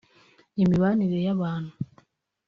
imibanire 0.63 1.17
y’abantu 1.25 1.75